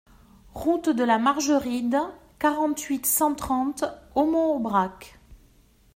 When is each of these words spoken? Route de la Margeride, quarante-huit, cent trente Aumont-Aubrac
Route 0.55 0.89
de 0.89 1.03
la 1.03 1.19
Margeride, 1.19 1.99
quarante-huit, 2.39 3.05
cent 3.05 3.35
trente 3.35 3.83
Aumont-Aubrac 4.15 5.19